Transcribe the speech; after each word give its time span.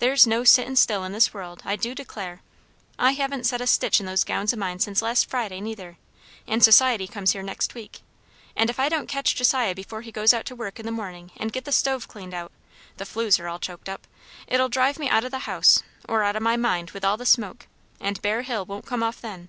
There's 0.00 0.26
no 0.26 0.42
sittin' 0.42 0.74
still 0.74 1.04
in 1.04 1.12
this 1.12 1.32
world, 1.32 1.62
I 1.64 1.76
do 1.76 1.94
declare! 1.94 2.42
I 2.98 3.12
haven't 3.12 3.44
set 3.46 3.60
a 3.60 3.66
stitch 3.68 4.00
in 4.00 4.06
those 4.06 4.24
gowns 4.24 4.52
o' 4.52 4.56
mine 4.56 4.80
since 4.80 5.02
last 5.02 5.30
Friday, 5.30 5.60
neither; 5.60 5.98
and 6.48 6.64
Society 6.64 7.06
comes 7.06 7.30
here 7.30 7.44
next 7.44 7.74
week. 7.76 8.00
And 8.56 8.70
if 8.70 8.80
I 8.80 8.88
don't 8.88 9.06
catch 9.06 9.36
Josiah 9.36 9.76
before 9.76 10.00
he 10.00 10.10
goes 10.10 10.34
out 10.34 10.46
to 10.46 10.56
work 10.56 10.80
in 10.80 10.84
the 10.86 10.90
morning 10.90 11.30
and 11.36 11.52
get 11.52 11.64
the 11.64 11.70
stove 11.70 12.08
cleaned 12.08 12.34
out 12.34 12.50
the 12.96 13.06
flues 13.06 13.38
are 13.38 13.46
all 13.46 13.60
choked 13.60 13.88
up 13.88 14.08
it'll 14.48 14.68
drive 14.68 14.98
me 14.98 15.08
out 15.08 15.24
o' 15.24 15.28
the 15.28 15.46
house 15.46 15.84
or 16.08 16.24
out 16.24 16.34
o' 16.34 16.40
my 16.40 16.56
mind, 16.56 16.90
with 16.90 17.02
the 17.04 17.24
smoke; 17.24 17.68
and 18.00 18.20
Bear 18.20 18.42
Hill 18.42 18.64
won't 18.66 18.84
come 18.84 19.04
off 19.04 19.20
then." 19.20 19.48